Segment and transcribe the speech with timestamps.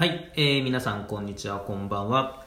[0.00, 2.46] はい、えー、皆さんこんにちは、こんばんは。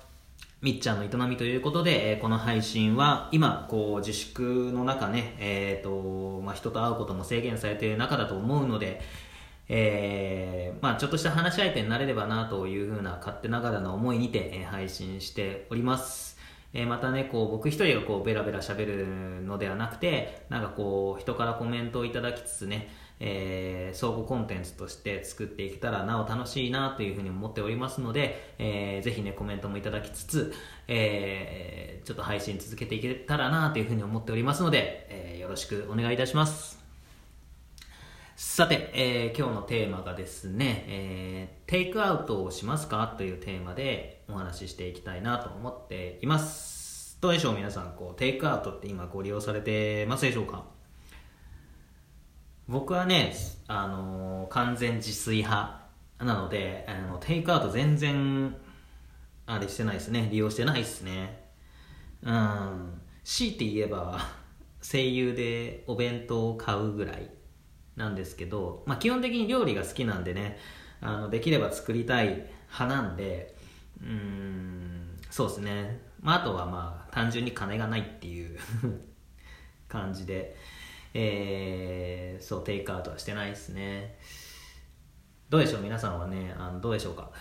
[0.64, 9.02] みっちゃんの営みということで、えーこの配信は今、こう、自粛の中ね、えっ、と、まあ、人と会うことも制限されている中だと思うので、
[9.70, 16.40] えーまあ、ちょっとした話し相手になれればなというふうな勝手ながらの思いにて、え配信しております。
[16.74, 22.90] えまたね、こう、僕一人がこう、ベラベラ喋るのではなくて、なんかこう、人からコメントをいただきつつね、
[23.26, 30.54] えー相互コンテンツとして作っていけたらなお楽しいなというふうに思っておりますので、えーぜひね、コメントもいただきつつ、
[30.88, 36.84] えーちょっと配信続けていけたらなというふうに思っておりますので、えーよろしくお願いいたします。
[38.36, 47.18] さて、えー今日のテーマがですね、えーテイクアウトをしますかというテーマでお話ししていきたいなと思っています。
[47.22, 47.56] どうでしょう？
[47.56, 50.73] 皆さん、こう、テイクアウトって今ご利用されてますでしょうか？
[52.68, 53.36] 僕はね、
[53.68, 55.84] あのー完全自炊派
[56.20, 58.56] なので、あの、テイクアウト全然、
[59.46, 60.30] あれしてないですね。
[60.32, 61.50] 利用してないですね。
[62.22, 63.02] うん。
[63.24, 64.20] 強いて言えば、
[64.82, 67.30] 声優でお弁当を買うぐらい
[67.96, 70.58] なんですけど、まあ基本的に料理が好きなんでね、
[71.02, 73.56] あの、できれば作りたい派なんで、
[74.02, 76.02] うん、そうですね。
[76.22, 78.60] まああとはまあ単純に金がないっていう
[79.90, 80.56] 感じで、
[81.14, 84.18] えーそうテイクアウトはしてないですね。
[85.50, 85.82] どうでしょう？
[85.82, 87.32] 皆さんはねあのどうでしょうか？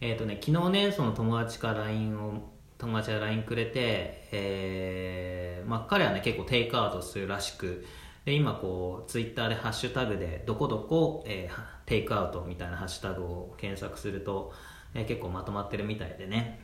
[0.00, 7.86] えっ、とね昨日ねその友達から LINE を友達が LINE くれて、えーまあ、彼はね結構テイクアウトするらしく
[8.24, 14.52] で今こうツイッターでハッシュタグでどこどこ、えーテイクアウトみたいなハッシュタグを検索すると、
[14.94, 16.60] えー結構まとまってるみたいでね。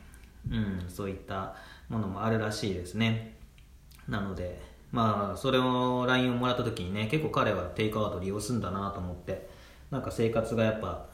[0.50, 1.54] うんそういった
[1.90, 3.36] ものもあるらしいですね。
[4.08, 4.60] なので
[4.92, 9.48] まあそれを LINE をもらった時にね結構彼はテイクアウト利用するんだなと思って
[9.90, 11.06] なんか生活がやっぱ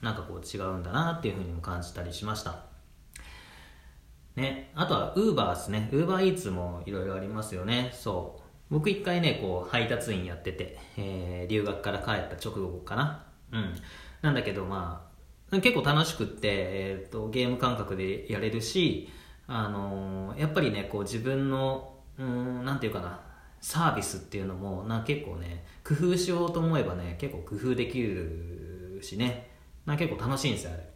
[0.00, 2.70] なんかこう違うんだなっていうふうにも感じたりしました。
[4.36, 5.88] ねあとは Uber ですね。
[5.92, 7.90] UberEats もいろいろありますよね。
[7.92, 8.42] そう。
[8.70, 13.26] 僕一回ねこう配達員やってて、えー留学から帰った直後かな。
[13.52, 13.74] うん。
[14.22, 15.10] なんだけどま
[15.50, 19.10] あ結構楽しくって、えー、とゲーム感覚でやれるし、
[19.46, 23.18] あのーやっぱりねこう自分のうんなんていうかな
[23.60, 29.48] サービスっていうのもな結構ね工夫しようと思えばね結構工夫できるしね。
[29.86, 30.86] な結構楽しいんですよあれ。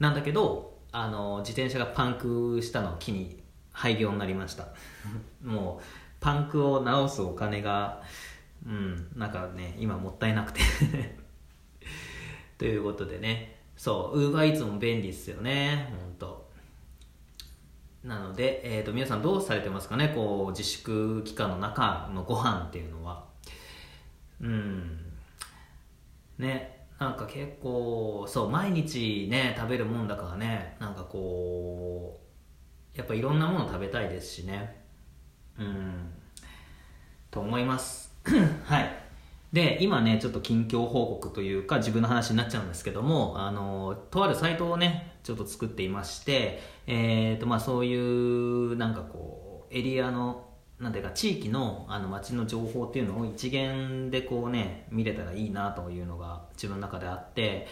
[0.00, 4.68] なんだけどあの自転車がパンクしたのを機に廃業になりました。
[5.42, 5.84] もう
[6.20, 8.02] パンクを直すお金が
[8.66, 10.60] うんなんかね今もったいなくて。
[12.58, 13.54] ということでね。
[13.76, 16.43] そうウーバーイーツも便利ですよね本当
[18.04, 20.12] なので、えー、と皆さんどうされてますかね？
[20.14, 23.24] こう自粛期間の中のご飯っていうのは。
[24.40, 25.12] うん。
[26.38, 32.20] ねなんか結構そう毎日ね食べるもんだからねなんかこ
[32.94, 34.84] うやっぱいろんなもの食べたいですしね。
[35.58, 36.12] うん。
[37.30, 38.14] と思います。
[38.64, 39.03] はい。
[39.54, 50.44] で今ねちょっと近況報告というか自分の話になっちゃうんですけどもあのとあるサイトをねちょっと作っていましてえーとまあそういうなんかこうエリアの
[50.80, 57.68] なんていうか地域のあの街の情報っていうのを一元でこうね見れたらいいなというのが自分の中であって、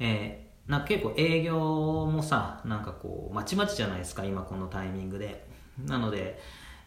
[0.00, 5.48] えーなんか結構営業もさなんかこうまちまちじゃないですか今このタイミングで。
[5.86, 6.38] なので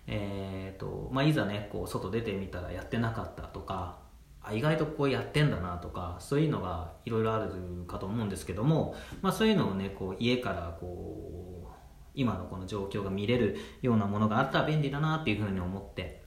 [0.07, 4.02] えーとまあ、いざねこう外出てみたらやってなかったとか
[4.43, 11.73] あ意外とこうやってんだなとかそういうのがいろいろあるかと思うんですけども、まあ、そういうのをねこう家からこう
[12.13, 16.21] 今のこの状況が見れるようなものがあったら便利だなっていうふうに思って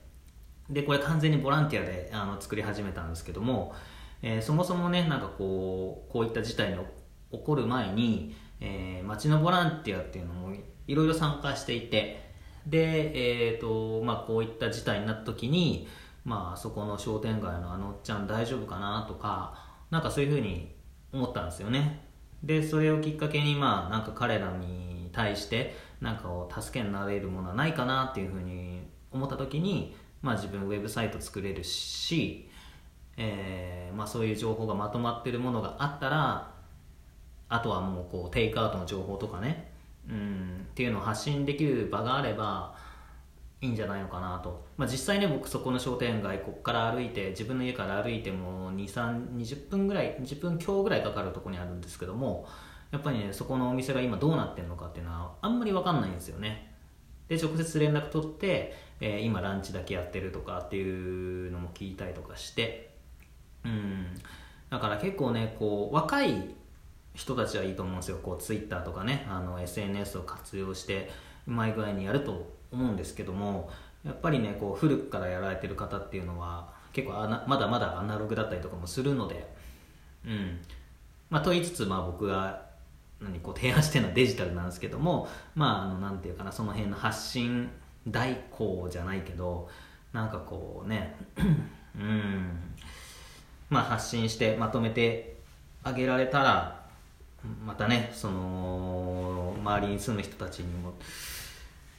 [0.69, 3.73] でこれ完全にボランティアであの作り始めたんですけども、
[4.21, 6.77] えーそもそもねなんかこうこういった事態に
[7.31, 10.53] 起こる前に、えー街のボランティアっていうのも
[10.87, 12.27] いろいろ参加していて
[12.65, 15.87] で、えーとまあ、こういった事態になった時に、
[16.27, 19.57] まあそこの商店街のあのおっちゃん大丈夫かなとか
[19.89, 20.75] なんかそういうふうに
[21.13, 22.03] 思ったんですよね。
[22.43, 32.49] でそれをきっかけにまあなんか彼らに対してなんかを助けになれるものはないかなっていうふうに思った時に、まあ、自分ウェブサイト作れるし、
[33.15, 36.51] えーまあ、そういう情報がまとまってるものがあったら
[37.49, 39.71] あとはもうこうテイクアウトの情報とかね
[40.09, 42.75] うんっていうのを発信できる場があれば
[43.59, 52.47] いいんじゃないのかなと、まあ、実際ね僕そこの商店街ここから歩いて自分の家から歩いても2320分ぐらい20分強ぐらいかかるとこにあるんですけども
[52.91, 56.73] やっぱりねそこのお店が今どうなってるのかっていうのはあんまり分かんないんですよね。
[57.27, 62.91] で直接連絡取って、えー今ランチだけやってるとかっていうのも聞いたりとかして
[63.65, 64.05] うん。
[64.69, 66.55] だから結構ねこう若い
[67.13, 68.19] 人たちはいいと思うんですよ。
[68.21, 71.09] こう Twitter とかねあの SNS を活用して
[71.47, 73.69] うまい具合にやると思うんですけども
[74.03, 77.13] やっぱりねこう古くからやられてる方っていうのは結構
[77.47, 79.47] まだまだアナログだったりとかもするので
[80.25, 80.59] うん。
[81.29, 82.67] まあと言いつつまあ僕が
[83.21, 87.69] 何こう提案してるのはデジタルなんですけどもまああのなんていうかなその辺の発信
[88.07, 89.69] 代行じゃないけど
[90.13, 91.15] なんかこうね
[91.95, 92.73] うん。
[93.69, 95.37] まあ発信してまとめて
[95.83, 96.85] あげられたら
[97.65, 99.16] またねその
[99.67, 100.93] 周りに住む人たちにも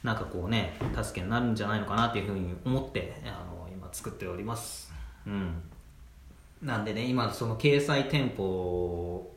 [0.03, 4.91] なんかこうね助けになるんじゃないのかなっていうふうに思ってあの今作っております。
[5.25, 5.61] うん。
[6.61, 9.33] なんでね今その掲載店舗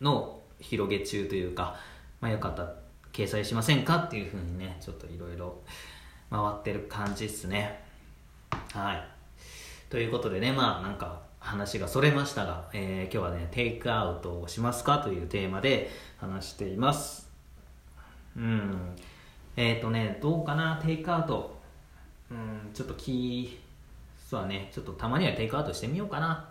[0.00, 1.76] の広げ中というか、
[2.20, 2.74] まあ、よかったら
[3.12, 5.60] 掲載しませんかっていうふうにねちょっといろいろ
[6.30, 7.82] 回ってる感じっすね。
[8.72, 9.08] はい。
[9.88, 17.31] ということでねまあなんか話がそれましたが、えー、今日はねテイクアウトをしますかというテーマで話しています。
[18.36, 18.96] うん。
[19.56, 20.80] えっ、ー、とねどうかな？
[20.84, 21.60] テイクアウト。
[22.30, 23.60] うんちょっと気
[24.16, 24.70] そうだね。
[24.72, 26.48] ちょっとたまにはテイクアウトしてみようかな。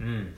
[0.00, 0.34] うん。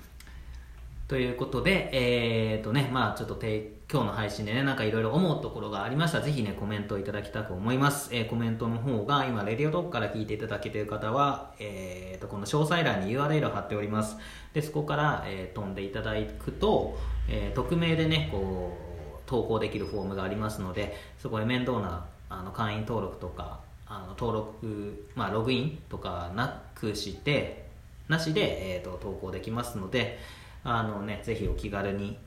[1.08, 6.20] ということで、えっ、ー、とね、まあちょっとて今日の配信でね、なんかいろいろ思うところがありました。
[6.20, 8.10] ら、ぜひね、コメントいただきたく思います。
[8.14, 14.16] えー、コメントの方が、今、レディオトークから聞いていただけている方は、えっ、ー、と、この詳細欄に URL を貼っております。
[14.54, 16.96] で、そこから、え飛んでいただくと、
[17.28, 18.89] え匿名でね、こう、
[19.30, 27.68] 投稿できるフォームがありますので、そこで面倒なあの会員登録とか、あの登録、まあ、ログインとかなくして、
[28.08, 30.18] なしで、えーと投稿できますので、
[30.64, 32.18] あのねぜひお気軽に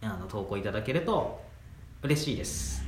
[0.00, 1.42] あの投稿いただけると
[2.02, 2.84] 嬉しいです。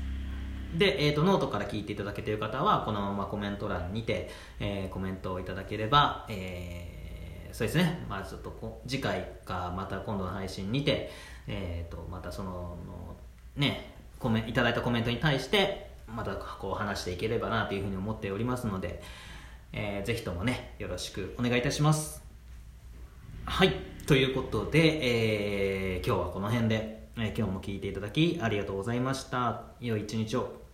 [0.76, 4.30] で、えーと、ノートから聞いていただけている方はこのままコメント欄にて、
[4.60, 11.10] えー、コメントをいただければ、えー、そうですね、まあ、ちょっと次回かまた今度の配信にて、
[11.46, 12.76] えーと、またその
[13.56, 19.02] ねコメいただいたコメントに対してまたこう話していければなというふうに思っておりますので、
[19.72, 22.22] えー、ぜひともねよろしくお願いいたします
[23.44, 23.72] はい
[24.06, 29.64] ということで、えー、今日はこの辺で、えー、今日も聞いていただきありがとうございました。
[29.80, 30.65] 良い一日を。